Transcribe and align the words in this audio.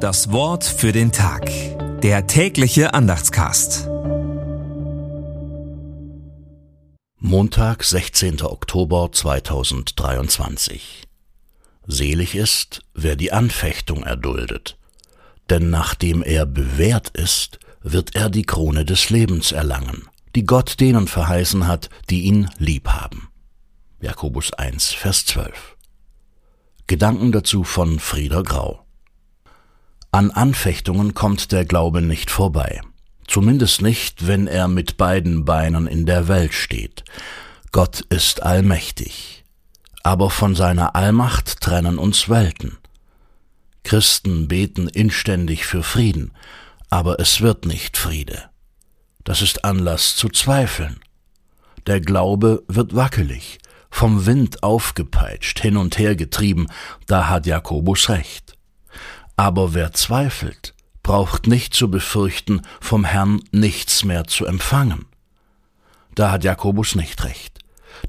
Das 0.00 0.32
Wort 0.32 0.64
für 0.64 0.92
den 0.92 1.12
Tag. 1.12 1.50
Der 2.00 2.26
tägliche 2.26 2.94
Andachtscast. 2.94 3.86
Montag, 7.18 7.84
16. 7.84 8.40
Oktober 8.40 9.12
2023. 9.12 11.02
Selig 11.86 12.34
ist, 12.34 12.80
wer 12.94 13.14
die 13.14 13.30
Anfechtung 13.30 14.02
erduldet, 14.02 14.78
denn 15.50 15.68
nachdem 15.68 16.22
er 16.22 16.46
bewährt 16.46 17.10
ist, 17.10 17.58
wird 17.82 18.14
er 18.14 18.30
die 18.30 18.44
Krone 18.44 18.86
des 18.86 19.10
Lebens 19.10 19.52
erlangen, 19.52 20.08
die 20.34 20.46
Gott 20.46 20.80
denen 20.80 21.08
verheißen 21.08 21.66
hat, 21.66 21.90
die 22.08 22.22
ihn 22.22 22.48
lieb 22.56 22.88
haben. 22.88 23.28
Jakobus 24.00 24.54
1, 24.54 24.94
Vers 24.94 25.26
12. 25.26 25.76
Gedanken 26.86 27.32
dazu 27.32 27.64
von 27.64 27.98
Frieder 27.98 28.42
Grau. 28.42 28.86
An 30.12 30.32
Anfechtungen 30.32 31.14
kommt 31.14 31.52
der 31.52 31.64
Glaube 31.64 32.02
nicht 32.02 32.30
vorbei. 32.30 32.80
Zumindest 33.28 33.80
nicht, 33.80 34.26
wenn 34.26 34.48
er 34.48 34.66
mit 34.66 34.96
beiden 34.96 35.44
Beinen 35.44 35.86
in 35.86 36.04
der 36.04 36.26
Welt 36.26 36.52
steht. 36.52 37.04
Gott 37.70 38.00
ist 38.08 38.42
allmächtig. 38.42 39.44
Aber 40.02 40.30
von 40.30 40.56
seiner 40.56 40.96
Allmacht 40.96 41.60
trennen 41.60 41.96
uns 41.98 42.28
Welten. 42.28 42.78
Christen 43.84 44.48
beten 44.48 44.88
inständig 44.88 45.64
für 45.64 45.84
Frieden, 45.84 46.32
aber 46.88 47.20
es 47.20 47.40
wird 47.40 47.64
nicht 47.64 47.96
Friede. 47.96 48.50
Das 49.22 49.42
ist 49.42 49.64
Anlass 49.64 50.16
zu 50.16 50.28
zweifeln. 50.28 50.98
Der 51.86 52.00
Glaube 52.00 52.64
wird 52.66 52.96
wackelig, 52.96 53.58
vom 53.90 54.26
Wind 54.26 54.64
aufgepeitscht, 54.64 55.60
hin 55.60 55.76
und 55.76 55.98
her 55.98 56.16
getrieben, 56.16 56.66
da 57.06 57.28
hat 57.28 57.46
Jakobus 57.46 58.08
recht. 58.08 58.56
Aber 59.40 59.72
wer 59.72 59.94
zweifelt, 59.94 60.74
braucht 61.02 61.46
nicht 61.46 61.72
zu 61.72 61.90
befürchten, 61.90 62.60
vom 62.78 63.06
Herrn 63.06 63.40
nichts 63.52 64.04
mehr 64.04 64.26
zu 64.26 64.44
empfangen. 64.44 65.06
Da 66.14 66.30
hat 66.30 66.44
Jakobus 66.44 66.94
nicht 66.94 67.24
recht. 67.24 67.58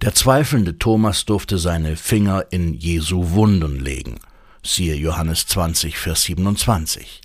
Der 0.01 0.13
zweifelnde 0.13 0.77
Thomas 0.77 1.23
durfte 1.23 1.57
seine 1.57 1.95
Finger 1.95 2.47
in 2.49 2.73
Jesu 2.73 3.29
Wunden 3.29 3.79
legen. 3.79 4.19
Siehe 4.61 4.95
Johannes 4.95 5.47
20, 5.47 5.97
Vers 5.97 6.23
27. 6.23 7.21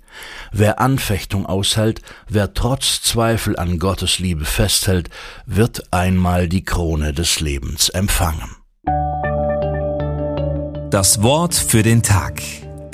Wer 0.53 0.79
Anfechtung 0.79 1.45
aushält, 1.45 2.01
wer 2.29 2.55
trotz 2.55 3.03
Zweifel 3.03 3.59
an 3.59 3.81
Gottes 3.81 4.21
Liebe 4.21 4.45
festhält, 4.45 5.11
wird 5.47 5.93
einmal 5.93 6.49
die 6.49 6.65
Krone 6.65 7.13
des 7.13 7.41
Lebens 7.41 7.89
empfangen. 7.89 8.55
Das 10.91 11.25
Wort 11.25 11.57
für 11.57 11.83
den 11.83 12.05
Tag. 12.05 12.41